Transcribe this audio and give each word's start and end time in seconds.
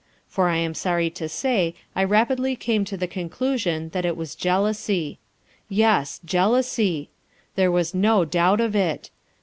For 0.27 0.49
I 0.49 0.55
am 0.57 0.73
sorry 0.73 1.11
to 1.11 1.29
say 1.29 1.75
I 1.95 2.03
rapidly 2.03 2.55
came 2.55 2.83
to 2.85 2.97
the 2.97 3.05
conclusion 3.05 3.89
that 3.89 4.03
it 4.03 4.17
was 4.17 4.33
jealousy. 4.33 5.19
Yes, 5.69 6.19
jealousy! 6.25 7.11
There 7.53 7.71
was 7.71 7.93
no 7.93 8.25
doubt 8.25 8.61
of 8.61 8.75
it. 8.75 9.11